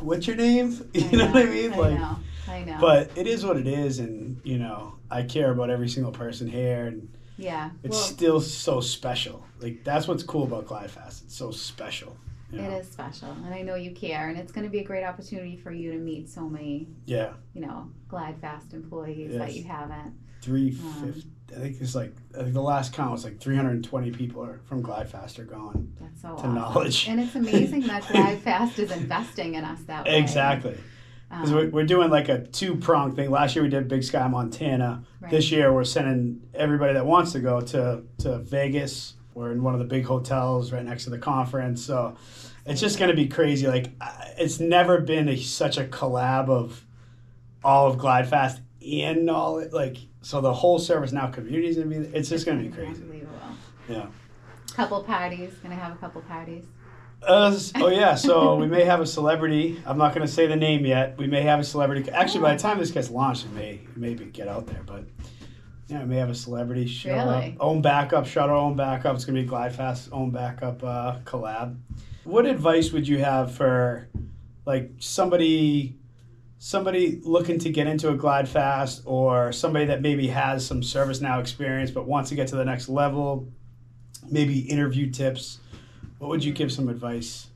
what's 0.00 0.26
your 0.26 0.36
name 0.36 0.88
you 0.94 1.16
know, 1.16 1.26
what 1.26 1.36
i 1.36 1.44
mean 1.44 1.72
I 1.72 1.76
like 1.76 1.98
know. 1.98 2.18
I 2.48 2.64
know. 2.64 2.78
but 2.80 3.10
it 3.16 3.26
is 3.26 3.44
what 3.44 3.56
it 3.56 3.66
is 3.66 3.98
and 3.98 4.40
you 4.44 4.58
know 4.58 4.94
i 5.10 5.22
care 5.22 5.50
about 5.50 5.70
every 5.70 5.88
single 5.88 6.12
person 6.12 6.46
here 6.46 6.86
and 6.86 7.08
yeah. 7.36 7.70
it's 7.82 7.96
well, 7.96 8.04
still 8.04 8.40
so 8.40 8.80
special 8.80 9.44
like 9.60 9.84
that's 9.84 10.08
what's 10.08 10.22
cool 10.22 10.44
about 10.44 10.66
GlideFast 10.66 11.24
it's 11.24 11.36
so 11.36 11.50
special 11.50 12.16
you 12.50 12.62
know? 12.62 12.70
It 12.70 12.80
is 12.80 12.88
special, 12.88 13.30
and 13.44 13.52
I 13.52 13.60
know 13.60 13.74
you 13.74 13.90
care, 13.90 14.30
and 14.30 14.38
it's 14.38 14.52
going 14.52 14.64
to 14.64 14.70
be 14.70 14.78
a 14.78 14.84
great 14.84 15.04
opportunity 15.04 15.54
for 15.54 15.70
you 15.70 15.92
to 15.92 15.98
meet 15.98 16.30
so 16.30 16.48
many, 16.48 16.88
yeah 17.04 17.34
you 17.52 17.60
know, 17.60 17.90
GlideFast 18.08 18.72
employees 18.72 19.36
that 19.36 19.54
you 19.54 19.64
haven't. 19.64 20.14
350 20.42 21.28
i 21.56 21.60
think 21.60 21.80
it's 21.80 21.94
like 21.94 22.12
i 22.38 22.42
think 22.42 22.52
the 22.54 22.60
last 22.62 22.92
count 22.92 23.12
was 23.12 23.24
like 23.24 23.40
320 23.40 24.10
people 24.12 24.44
are 24.44 24.60
from 24.64 24.82
GlideFast 24.82 25.38
are 25.38 25.44
gone 25.44 25.92
That's 26.00 26.20
so 26.22 26.28
to 26.28 26.34
awesome. 26.34 26.54
knowledge 26.54 27.08
And 27.08 27.20
it's 27.20 27.34
amazing 27.34 27.86
that 27.86 28.02
GlideFast 28.14 28.78
is 28.78 28.90
investing 28.90 29.54
in 29.54 29.64
us 29.64 29.80
that 29.84 30.04
way. 30.04 30.18
exactly 30.18 30.76
Because 31.30 31.50
Um, 31.50 31.56
we're, 31.56 31.68
we're 31.70 31.86
doing 31.86 32.10
like 32.10 32.28
a 32.28 32.38
two 32.46 32.76
prong 32.76 33.14
thing. 33.14 33.30
Last 33.30 33.54
year 33.54 33.62
we 33.62 33.68
did 33.70 33.86
Big 33.88 34.02
Sky 34.02 34.26
Montana. 34.28 35.04
Right. 35.20 35.30
This 35.30 35.50
year 35.50 35.72
we're 35.72 35.84
sending 35.84 36.40
everybody 36.54 36.94
that 36.94 37.04
wants 37.06 37.32
to 37.32 37.40
go 37.40 37.60
to, 37.60 38.02
to 38.18 38.38
Vegas. 38.38 39.14
We're 39.34 39.52
in 39.52 39.62
one 39.62 39.74
of 39.74 39.78
the 39.80 39.86
big 39.86 40.04
hotels 40.06 40.72
right 40.72 40.84
next 40.84 41.04
to 41.04 41.10
the 41.10 41.18
conference. 41.18 41.84
So 41.84 42.16
it's 42.64 42.80
just 42.80 42.98
going 42.98 43.10
to 43.10 43.16
be 43.16 43.28
crazy. 43.28 43.66
Like, 43.66 43.92
it's 44.38 44.58
never 44.58 45.00
been 45.00 45.28
a, 45.28 45.36
such 45.36 45.76
a 45.78 45.84
collab 45.84 46.48
of 46.48 46.84
all 47.62 47.86
of 47.90 47.98
GlideFast 47.98 48.60
and 48.90 49.28
all 49.30 49.58
it. 49.58 49.72
Like, 49.72 49.98
so 50.22 50.40
the 50.40 50.52
whole 50.52 50.78
ServiceNow 50.78 51.32
community 51.32 51.68
is 51.68 51.76
going 51.76 51.90
to 51.90 52.00
be, 52.00 52.16
it's 52.16 52.28
just 52.28 52.46
going 52.46 52.58
to 52.58 52.64
be 52.64 52.70
crazy. 52.70 53.02
Unbelievable. 53.02 53.38
Yeah. 53.88 54.06
Couple 54.74 55.02
parties. 55.02 55.52
Gonna 55.62 55.74
have 55.74 55.92
a 55.92 55.96
couple 55.96 56.20
parties. 56.22 56.64
Uh, 57.22 57.58
oh 57.76 57.88
yeah, 57.88 58.14
so 58.14 58.54
we 58.54 58.66
may 58.66 58.84
have 58.84 59.00
a 59.00 59.06
celebrity. 59.06 59.82
I'm 59.84 59.98
not 59.98 60.14
going 60.14 60.24
to 60.26 60.32
say 60.32 60.46
the 60.46 60.54
name 60.54 60.86
yet. 60.86 61.18
We 61.18 61.26
may 61.26 61.42
have 61.42 61.58
a 61.58 61.64
celebrity. 61.64 62.08
Actually, 62.10 62.42
by 62.42 62.54
the 62.54 62.60
time 62.60 62.78
this 62.78 62.92
gets 62.92 63.10
launched, 63.10 63.46
it 63.46 63.52
may 63.52 63.80
maybe 63.96 64.26
get 64.26 64.46
out 64.46 64.68
there. 64.68 64.82
But 64.86 65.04
yeah, 65.88 66.00
we 66.02 66.10
may 66.10 66.16
have 66.16 66.30
a 66.30 66.34
celebrity 66.34 66.86
show 66.86 67.12
Really? 67.12 67.52
up. 67.52 67.54
Own 67.58 67.82
backup, 67.82 68.26
shut 68.26 68.48
our 68.48 68.54
own 68.54 68.76
backup. 68.76 69.16
It's 69.16 69.24
going 69.24 69.34
to 69.34 69.42
be 69.42 69.48
GlideFast 69.48 70.10
own 70.12 70.30
backup 70.30 70.84
uh, 70.84 71.18
collab. 71.24 71.76
What 72.22 72.46
advice 72.46 72.92
would 72.92 73.08
you 73.08 73.18
have 73.18 73.52
for 73.52 74.08
like 74.64 74.92
somebody 74.98 75.97
somebody 76.58 77.20
looking 77.22 77.58
to 77.60 77.70
get 77.70 77.86
into 77.86 78.08
a 78.08 78.16
GlideFast 78.16 79.02
or 79.04 79.52
somebody 79.52 79.86
that 79.86 80.02
maybe 80.02 80.28
has 80.28 80.66
some 80.66 80.80
ServiceNow 80.80 81.40
experience 81.40 81.90
but 81.90 82.06
wants 82.06 82.30
to 82.30 82.34
get 82.34 82.48
to 82.48 82.56
the 82.56 82.64
next 82.64 82.88
level? 82.88 83.48
Maybe 84.30 84.60
interview 84.60 85.10
tips. 85.10 85.60
What 86.18 86.28
would 86.28 86.44
you 86.44 86.52
give 86.52 86.72
some 86.72 86.88
advice? 86.88 87.48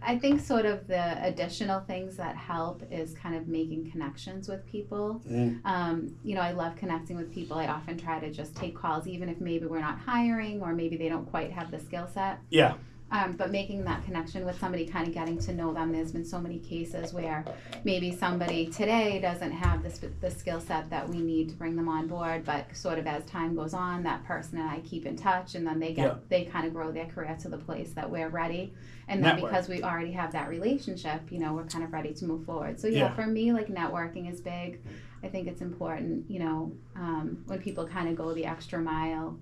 I 0.00 0.16
think 0.18 0.40
sort 0.40 0.64
of 0.64 0.86
the 0.86 1.24
additional 1.24 1.80
things 1.80 2.16
that 2.16 2.36
help 2.36 2.82
is 2.90 3.14
kind 3.14 3.34
of 3.34 3.48
making 3.48 3.90
connections 3.90 4.48
with 4.48 4.64
people. 4.66 5.20
Mm. 5.28 5.60
Um, 5.64 6.16
you 6.22 6.34
know, 6.34 6.40
I 6.40 6.52
love 6.52 6.76
connecting 6.76 7.16
with 7.16 7.32
people. 7.32 7.58
I 7.58 7.66
often 7.66 7.98
try 7.98 8.20
to 8.20 8.30
just 8.30 8.54
take 8.54 8.76
calls, 8.76 9.06
even 9.06 9.28
if 9.28 9.40
maybe 9.40 9.66
we're 9.66 9.80
not 9.80 9.98
hiring 9.98 10.62
or 10.62 10.72
maybe 10.72 10.96
they 10.96 11.08
don't 11.08 11.26
quite 11.26 11.52
have 11.52 11.70
the 11.70 11.78
skill 11.78 12.08
set. 12.12 12.38
Yeah. 12.50 12.74
Um, 13.10 13.36
but 13.36 13.50
making 13.50 13.84
that 13.84 14.04
connection 14.04 14.44
with 14.44 14.58
somebody, 14.60 14.84
kind 14.86 15.08
of 15.08 15.14
getting 15.14 15.38
to 15.38 15.54
know 15.54 15.72
them. 15.72 15.92
There's 15.92 16.12
been 16.12 16.26
so 16.26 16.38
many 16.38 16.58
cases 16.58 17.14
where 17.14 17.42
maybe 17.82 18.14
somebody 18.14 18.66
today 18.66 19.18
doesn't 19.18 19.50
have 19.52 19.82
the, 19.82 19.88
sp- 19.88 20.12
the 20.20 20.30
skill 20.30 20.60
set 20.60 20.90
that 20.90 21.08
we 21.08 21.18
need 21.18 21.48
to 21.48 21.54
bring 21.56 21.74
them 21.74 21.88
on 21.88 22.06
board, 22.06 22.44
but 22.44 22.66
sort 22.76 22.98
of 22.98 23.06
as 23.06 23.24
time 23.24 23.54
goes 23.56 23.72
on, 23.72 24.02
that 24.02 24.24
person 24.24 24.58
and 24.58 24.68
I 24.68 24.80
keep 24.80 25.06
in 25.06 25.16
touch, 25.16 25.54
and 25.54 25.66
then 25.66 25.78
they 25.80 25.94
get 25.94 26.06
Yeah. 26.06 26.14
they 26.28 26.44
kind 26.44 26.66
of 26.66 26.74
grow 26.74 26.92
their 26.92 27.06
career 27.06 27.34
to 27.40 27.48
the 27.48 27.56
place 27.56 27.92
that 27.92 28.10
we're 28.10 28.28
ready. 28.28 28.74
And 29.08 29.24
then 29.24 29.36
Network. 29.36 29.52
because 29.52 29.68
we 29.70 29.82
already 29.82 30.12
have 30.12 30.32
that 30.32 30.50
relationship, 30.50 31.22
you 31.32 31.38
know, 31.38 31.54
we're 31.54 31.64
kind 31.64 31.82
of 31.84 31.92
ready 31.94 32.12
to 32.12 32.26
move 32.26 32.44
forward. 32.44 32.78
So 32.78 32.88
yeah, 32.88 32.98
Yeah. 32.98 33.14
for 33.14 33.26
me, 33.26 33.54
like 33.54 33.68
networking 33.68 34.30
is 34.30 34.42
big. 34.42 34.82
I 35.22 35.28
think 35.28 35.48
it's 35.48 35.62
important, 35.62 36.30
you 36.30 36.40
know, 36.40 36.72
um, 36.94 37.42
when 37.46 37.58
people 37.58 37.86
kind 37.88 38.08
of 38.10 38.16
go 38.16 38.34
the 38.34 38.44
extra 38.44 38.78
mile, 38.80 39.38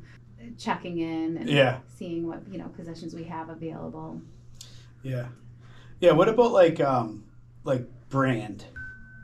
checking 0.58 0.98
in 0.98 1.36
and 1.38 1.48
Yeah. 1.48 1.78
seeing 1.88 2.26
what 2.26 2.42
you 2.50 2.58
know 2.58 2.68
positions 2.68 3.14
we 3.14 3.24
have 3.24 3.48
available. 3.48 4.20
Yeah. 5.02 5.26
Yeah. 6.00 6.12
What 6.12 6.28
about 6.28 6.52
like 6.52 6.80
um 6.80 7.24
like 7.64 7.86
brand? 8.08 8.64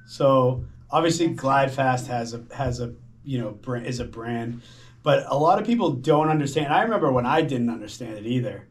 So 0.07 0.65
obviously 0.91 1.29
That's 1.29 1.43
GlideFast 1.43 2.07
has 2.09 2.35
a 2.35 2.45
has 2.55 2.81
a 2.81 2.95
you 3.25 3.39
know 3.41 3.51
brand 3.53 3.87
is 3.87 4.01
a 4.01 4.05
brand, 4.05 4.63
but 5.03 5.25
a 5.29 5.37
lot 5.37 5.59
of 5.61 5.67
people 5.67 5.93
don't 5.93 6.29
understand. 6.29 6.73
I 6.73 6.83
remember 6.83 7.11
when 7.13 7.27
I 7.27 7.43
didn't 7.43 7.71
understand 7.71 8.19
it 8.19 8.27
either. 8.27 8.67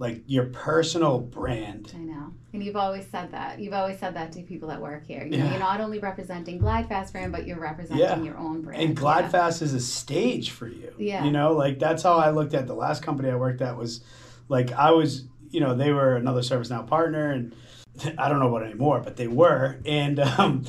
Like 0.00 0.22
your 0.26 0.46
personal 0.46 1.18
brand. 1.18 1.92
I 1.94 1.98
know. 1.98 2.32
And 2.54 2.64
you've 2.64 2.74
always 2.74 3.06
said 3.06 3.32
that. 3.32 3.60
You've 3.60 3.74
always 3.74 3.98
said 3.98 4.14
that 4.14 4.32
to 4.32 4.40
people 4.42 4.70
that 4.70 4.80
work 4.80 5.06
here. 5.06 5.24
You 5.24 5.32
know, 5.32 5.44
Yeah. 5.44 5.50
you're 5.50 5.60
not 5.60 5.78
only 5.82 5.98
representing 5.98 6.58
GlideFast 6.58 7.12
brand, 7.12 7.32
but 7.32 7.46
you're 7.46 7.60
representing 7.60 8.00
Yeah. 8.02 8.18
your 8.22 8.38
own 8.38 8.62
brand. 8.62 8.82
And 8.82 8.96
Glide 8.96 9.30
yeah. 9.30 9.48
Is 9.48 9.74
a 9.74 9.78
stage 9.78 10.50
for 10.52 10.66
you. 10.66 10.94
Yeah. 10.98 11.22
You 11.22 11.30
know, 11.30 11.52
like 11.52 11.78
that's 11.78 12.02
how 12.02 12.14
I 12.16 12.30
looked 12.30 12.54
at 12.54 12.66
the 12.66 12.72
last 12.74 13.02
company 13.02 13.28
I 13.28 13.36
worked 13.36 13.60
at 13.60 13.76
was 13.76 14.00
like 14.48 14.72
I 14.72 14.90
was, 14.90 15.26
you 15.50 15.60
know, 15.60 15.74
they 15.74 15.92
were 15.92 16.16
another 16.16 16.40
ServiceNow 16.40 16.86
partner 16.86 17.30
and 17.32 17.54
I 18.18 18.30
don't 18.30 18.38
know 18.40 18.48
what 18.48 18.62
anymore, 18.62 19.00
but 19.04 19.16
they 19.16 19.28
were. 19.28 19.80
And 19.84 20.18
um 20.18 20.64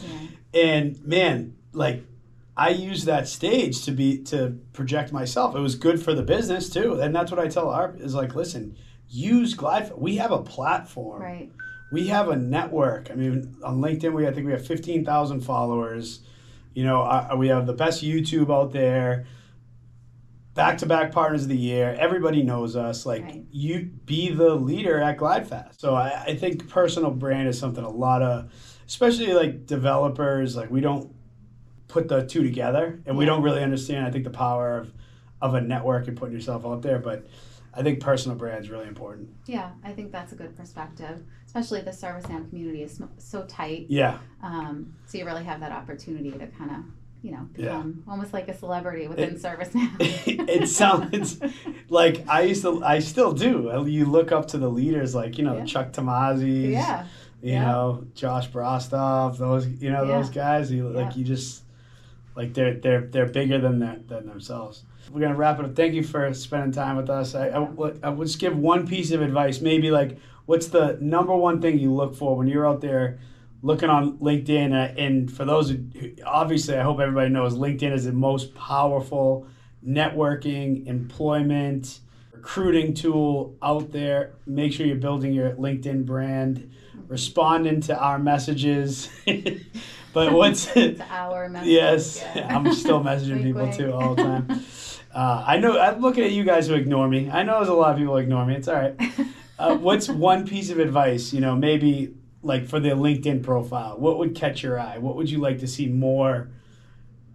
and 0.53 1.01
man, 1.07 1.55
like 1.71 2.03
I 2.57 2.69
used 2.71 3.05
that 3.05 3.29
stage 3.29 3.85
to 3.85 3.91
be 3.91 4.17
to 4.23 4.59
project 4.73 5.13
myself. 5.13 5.55
It 5.55 5.59
was 5.61 5.75
good 5.75 6.03
for 6.03 6.13
the 6.13 6.21
business 6.21 6.69
too. 6.69 6.99
And 6.99 7.15
that's 7.15 7.31
what 7.31 7.39
I 7.39 7.47
tell 7.47 7.69
our 7.69 7.95
is 7.97 8.13
like, 8.13 8.35
listen, 8.35 8.75
use 9.11 9.53
Glide. 9.53 9.91
We 9.95 10.15
have 10.15 10.31
a 10.31 10.41
platform. 10.41 11.21
Right. 11.21 11.51
We 11.91 12.07
have 12.07 12.29
a 12.29 12.37
network. 12.37 13.11
I 13.11 13.15
mean, 13.15 13.57
on 13.63 13.81
LinkedIn, 13.81 14.13
we 14.13 14.25
I 14.25 14.31
think 14.31 14.45
we 14.47 14.53
have 14.53 14.65
fifteen 14.65 15.03
thousand 15.03 15.41
followers. 15.41 16.21
You 16.73 16.85
know, 16.85 17.01
uh, 17.01 17.35
we 17.37 17.49
have 17.49 17.67
the 17.67 17.73
best 17.73 18.01
YouTube 18.01 18.49
out 18.49 18.71
there. 18.71 19.25
Back 20.53 20.77
to 20.79 20.85
back 20.85 21.11
partners 21.11 21.43
of 21.43 21.49
the 21.49 21.57
year. 21.57 21.95
Everybody 21.99 22.43
knows 22.43 22.75
us. 22.75 23.05
Like 23.05 23.23
Right. 23.23 23.45
you, 23.51 23.89
be 24.05 24.29
the 24.33 24.55
leader 24.55 24.99
at 24.99 25.17
GlideFast. 25.17 25.79
So 25.79 25.95
I, 25.95 26.23
I 26.27 26.35
think 26.35 26.69
personal 26.69 27.11
brand 27.11 27.47
is 27.47 27.57
something 27.57 27.83
a 27.83 27.89
lot 27.89 28.21
of, 28.21 28.51
especially 28.85 29.33
like 29.33 29.65
developers, 29.65 30.55
like 30.55 30.69
we 30.69 30.81
don't 30.81 31.13
put 31.87 32.07
the 32.09 32.25
two 32.25 32.43
together, 32.43 33.01
and 33.05 33.17
we 33.17 33.25
don't 33.25 33.43
really 33.43 33.63
understand. 33.63 34.05
I 34.05 34.11
think 34.11 34.23
the 34.23 34.29
power 34.29 34.77
of 34.77 34.93
of 35.41 35.55
a 35.55 35.61
network 35.61 36.07
and 36.07 36.15
putting 36.15 36.33
yourself 36.35 36.65
out 36.65 36.81
there, 36.81 36.99
but. 36.99 37.27
I 37.73 37.83
think 37.83 37.99
personal 38.01 38.37
brand 38.37 38.63
is 38.63 38.69
really 38.69 38.87
important. 38.87 39.29
Yeah, 39.45 39.71
I 39.83 39.91
think 39.93 40.11
that's 40.11 40.33
a 40.33 40.35
good 40.35 40.55
perspective. 40.57 41.23
Especially 41.45 41.81
the 41.81 41.91
ServiceNow 41.91 42.49
community 42.49 42.83
is 42.83 43.01
so 43.17 43.43
tight. 43.45 43.85
Yeah, 43.89 44.17
Um, 44.43 44.93
so 45.05 45.17
you 45.17 45.25
really 45.25 45.43
have 45.45 45.59
that 45.61 45.71
opportunity 45.71 46.31
to 46.31 46.47
kind 46.47 46.71
of, 46.71 46.77
you 47.21 47.31
know, 47.31 47.47
Yeah. 47.55 47.65
become 47.77 48.03
almost 48.09 48.33
like 48.33 48.49
a 48.49 48.53
celebrity 48.57 49.07
within 49.07 49.35
It- 49.35 49.41
ServiceNow. 49.41 49.89
it 50.49 50.67
sounds 50.67 51.39
like 51.89 52.25
I 52.27 52.41
used 52.41 52.61
to, 52.63 52.83
I 52.83 52.99
still 52.99 53.31
do. 53.31 53.71
You 53.87 54.05
look 54.05 54.31
up 54.33 54.47
to 54.49 54.57
the 54.57 54.69
leaders 54.69 55.15
like, 55.15 55.37
you 55.37 55.43
know, 55.45 55.57
Yeah. 55.57 55.65
Chuck 55.65 55.91
Tomasi, 55.93 56.71
yeah. 56.71 57.05
you 57.41 57.53
Yeah. 57.53 57.65
know, 57.65 58.05
Josh 58.15 58.49
Brostoff, 58.49 59.37
those, 59.37 59.65
you 59.67 59.91
know, 59.91 60.03
Yeah. 60.03 60.17
those 60.17 60.29
guys. 60.29 60.71
You, 60.71 60.89
Like 60.89 61.11
Yeah. 61.13 61.17
you 61.19 61.23
just, 61.25 61.63
like 62.35 62.53
they're 62.53 62.75
they're 62.75 63.01
they're 63.07 63.25
bigger 63.27 63.59
than 63.59 63.79
that 63.79 64.07
than 64.07 64.25
themselves. 64.25 64.83
We're 65.11 65.21
gonna 65.21 65.35
wrap 65.35 65.59
it 65.59 65.65
up. 65.65 65.75
Thank 65.75 65.93
you 65.93 66.03
for 66.03 66.33
spending 66.33 66.71
time 66.71 66.97
with 66.97 67.09
us. 67.09 67.35
I, 67.35 67.47
I, 67.49 67.59
would- 67.59 67.99
I 68.03 68.09
would 68.09 68.27
just 68.27 68.39
give 68.39 68.57
one 68.57 68.87
piece 68.87 69.11
of 69.11 69.21
advice. 69.21 69.59
Maybe 69.61 69.91
like, 69.91 70.17
what's 70.45 70.67
the 70.67 70.97
number 71.01 71.35
one 71.35 71.61
thing 71.61 71.79
you 71.79 71.93
look 71.93 72.15
for 72.15 72.35
when 72.37 72.47
you're 72.47 72.67
out 72.67 72.81
there 72.81 73.19
looking 73.61 73.89
on 73.89 74.17
LinkedIn? 74.19 74.71
Uh, 74.73 74.93
and 74.99 75.31
for 75.31 75.43
those, 75.45 75.69
who, 75.71 75.81
obviously, 76.25 76.77
I 76.77 76.83
hope 76.83 76.99
everybody 76.99 77.29
knows 77.29 77.55
LinkedIn 77.55 77.91
is 77.93 78.05
the 78.05 78.11
most 78.13 78.53
powerful 78.55 79.47
networking, 79.85 80.85
employment, 80.87 81.99
recruiting 82.31 82.93
tool 82.93 83.55
out 83.61 83.91
there. 83.91 84.33
Make 84.45 84.73
sure 84.73 84.85
you're 84.85 84.95
building 84.95 85.33
your 85.33 85.51
LinkedIn 85.51 86.05
brand, 86.05 86.71
responding 87.07 87.81
to 87.81 87.97
our 87.97 88.17
messages. 88.19 89.09
but 90.13 90.31
what's 90.33 90.67
It's 90.75 91.01
our 91.09 91.49
message. 91.49 91.69
Yes, 91.69 92.23
yeah. 92.35 92.55
I'm 92.55 92.71
still 92.73 93.01
messaging 93.03 93.43
people 93.43 93.71
too 93.73 93.91
all 93.91 94.15
the 94.15 94.23
time. 94.23 94.63
Uh, 95.13 95.43
I 95.45 95.57
know. 95.57 95.79
I'm 95.79 96.01
looking 96.01 96.23
at 96.23 96.31
you 96.31 96.43
guys 96.43 96.67
who 96.67 96.73
ignore 96.75 97.07
me. 97.07 97.29
I 97.29 97.43
know 97.43 97.57
there's 97.57 97.69
a 97.69 97.73
lot 97.73 97.91
of 97.91 97.97
people 97.97 98.13
who 98.13 98.19
ignore 98.19 98.45
me. 98.45 98.55
It's 98.55 98.67
all 98.67 98.75
right. 98.75 98.95
Uh, 99.59 99.77
what's 99.77 100.09
one 100.09 100.47
piece 100.47 100.71
of 100.71 100.79
advice? 100.79 101.31
You 101.31 101.39
know, 101.39 101.55
maybe 101.55 102.15
like 102.41 102.67
for 102.67 102.79
the 102.79 102.89
LinkedIn 102.89 103.43
profile? 103.43 103.95
What 103.95 104.17
would 104.17 104.33
catch 104.33 104.63
your 104.63 104.79
eye? 104.79 104.97
What 104.97 105.15
would 105.15 105.29
you 105.29 105.37
like 105.37 105.59
to 105.59 105.67
see 105.67 105.85
more 105.85 106.49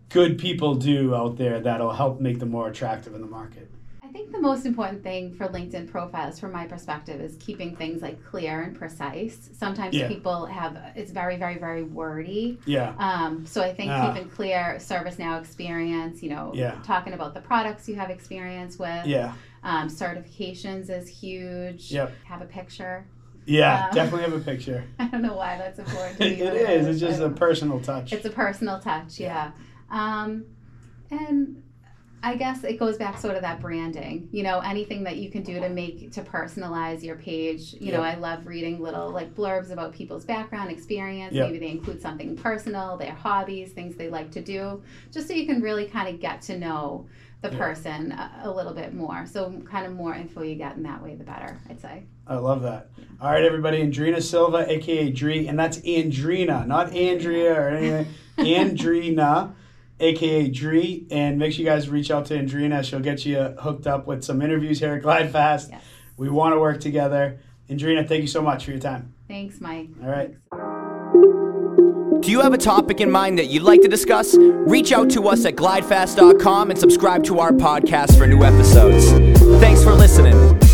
good 0.09 0.37
people 0.37 0.75
do 0.75 1.14
out 1.14 1.37
there 1.37 1.61
that'll 1.61 1.92
help 1.92 2.21
make 2.21 2.40
them 2.40 2.50
more 2.50 2.68
attractive 2.68 3.14
in 3.14 3.21
the 3.21 3.28
market? 3.28 3.71
I 4.16 4.20
think 4.20 4.32
the 4.32 4.40
most 4.40 4.64
important 4.64 5.02
thing 5.02 5.35
for 5.35 5.46
LinkedIn 5.46 5.90
profiles, 5.90 6.40
from 6.40 6.50
my 6.50 6.66
perspective, 6.66 7.20
is 7.20 7.37
keeping 7.38 7.76
things 7.76 8.00
like 8.00 8.25
clear 8.25 8.62
and 8.62 8.75
precise. 8.75 9.50
Sometimes 9.52 9.94
Yeah. 9.94 10.08
people 10.08 10.46
have 10.46 10.75
it's 10.94 11.11
very, 11.11 11.37
very, 11.37 11.58
very 11.58 11.82
wordy. 11.82 12.58
Yeah. 12.64 12.94
Um, 12.96 13.44
so 13.44 13.61
I 13.61 13.75
think 13.75 13.90
Ah. 13.92 14.14
keeping 14.14 14.30
clear 14.30 14.76
ServiceNow 14.78 15.38
experience, 15.38 16.23
you 16.23 16.30
know, 16.30 16.50
Yeah. 16.54 16.76
talking 16.82 17.12
about 17.12 17.35
the 17.35 17.42
products 17.42 17.90
you 17.90 17.96
have 17.96 18.08
experience 18.08 18.78
with. 18.78 19.04
Yeah. 19.04 19.35
Um, 19.62 19.88
certifications 19.88 20.88
is 20.88 21.08
huge. 21.08 21.92
Yep. 21.92 22.11
Have 22.25 22.40
a 22.40 22.46
picture. 22.46 23.04
Yeah. 23.44 23.88
Um, 23.88 23.94
definitely 23.94 24.30
have 24.30 24.40
a 24.40 24.42
picture. 24.42 24.85
I 24.99 25.08
don't 25.08 25.20
know 25.20 25.37
why 25.37 25.58
that's 25.58 25.78
important. 25.78 26.16
To 26.20 26.25
it 26.26 26.70
is. 26.70 26.87
It's 26.87 27.00
just 27.00 27.20
a 27.20 27.28
personal 27.28 27.80
touch. 27.80 28.14
It's 28.14 28.25
a 28.25 28.30
personal 28.30 28.80
touch, 28.80 29.20
yeah. 29.20 29.50
Um, 29.90 30.46
and 31.11 31.62
I 32.26 32.35
guess 32.35 32.64
it 32.64 32.76
goes 32.76 32.97
back 32.97 33.18
sort 33.18 33.37
of 33.37 33.42
that 33.42 33.61
branding. 33.61 34.28
You 34.33 34.42
know, 34.42 34.59
anything 34.59 35.04
that 35.04 35.16
you 35.18 35.30
can 35.30 35.45
do 35.45 35.61
to 35.61 35.68
make 35.68 36.11
to 36.11 36.23
personalize 36.23 37.04
your 37.04 37.14
page. 37.14 37.75
You 37.75 37.92
know, 37.92 38.02
I 38.02 38.16
love 38.16 38.49
reading 38.49 38.83
little 38.83 39.11
like 39.11 39.33
blurbs 39.33 39.71
about 39.71 39.92
people's 39.92 40.25
background 40.25 40.73
experience. 40.73 41.33
Maybe 41.33 41.61
they 41.61 41.71
include 41.71 42.02
something 42.02 42.37
personal, 42.37 42.97
their 42.97 43.12
hobbies, 43.12 43.71
things 43.71 43.95
they 43.95 44.09
like 44.09 44.33
to 44.33 44.42
do, 44.42 44.83
just 45.12 45.28
so 45.28 45.35
you 45.35 45.47
can 45.47 45.62
really 45.62 45.87
kind 45.87 46.12
of 46.12 46.21
get 46.21 46.42
to 46.42 46.59
know 46.59 47.06
the 47.42 47.50
person 47.50 48.11
a, 48.11 48.40
a 48.42 48.50
little 48.50 48.75
bit 48.75 48.92
more. 48.92 49.25
So, 49.25 49.62
kind 49.71 49.87
of 49.87 49.92
more 49.92 50.12
info 50.12 50.42
you 50.42 50.56
get 50.56 50.75
in 50.75 50.83
that 50.83 51.00
way, 51.00 51.14
the 51.14 51.23
better. 51.23 51.61
I'd 51.71 51.80
say. 51.80 52.02
I 52.26 52.38
love 52.38 52.62
that. 52.62 52.90
All 53.21 53.30
right, 53.30 53.45
everybody. 53.45 53.80
Andrena 53.80 54.21
Silva, 54.21 54.68
aka 54.68 55.11
Dree, 55.11 55.47
and 55.47 55.56
that's 55.56 55.78
Andrena, 55.78 56.66
not 56.66 56.92
Andrea 56.92 57.54
or 57.54 57.68
anything. 57.68 58.12
Andrena, 58.38 59.54
aka 60.00 60.48
Dree, 60.48 61.06
and 61.10 61.38
make 61.38 61.52
sure 61.52 61.64
you 61.64 61.70
guys 61.70 61.88
reach 61.88 62.10
out 62.10 62.26
to 62.26 62.34
Andrena. 62.34 62.84
She'll 62.84 63.00
get 63.00 63.24
you 63.24 63.38
hooked 63.58 63.86
up 63.86 64.06
with 64.06 64.24
some 64.24 64.42
interviews 64.42 64.78
here 64.80 64.94
at 64.94 65.02
GlideFast. 65.02 65.70
Yes. 65.70 65.82
We 66.16 66.28
want 66.28 66.54
to 66.54 66.60
work 66.60 66.80
together. 66.80 67.38
Andrena, 67.68 68.06
thank 68.06 68.22
you 68.22 68.28
so 68.28 68.42
much 68.42 68.64
for 68.64 68.70
your 68.70 68.80
time. 68.80 69.14
Thanks, 69.28 69.60
Mike. 69.60 69.88
All 70.02 70.08
right. 70.08 70.34
Do 72.22 72.30
you 72.30 72.40
have 72.40 72.54
a 72.54 72.58
topic 72.58 73.00
in 73.00 73.10
mind 73.10 73.38
that 73.38 73.46
you'd 73.46 73.62
like 73.62 73.82
to 73.82 73.88
discuss? 73.88 74.34
Reach 74.38 74.92
out 74.92 75.10
to 75.10 75.28
us 75.28 75.44
at 75.44 75.54
glidefast.com 75.54 76.70
and 76.70 76.78
subscribe 76.78 77.22
to 77.24 77.38
our 77.38 77.52
podcast 77.52 78.16
for 78.18 78.26
new 78.26 78.42
episodes. 78.42 79.10
Thanks 79.60 79.84
for 79.84 79.92
listening. 79.92 80.65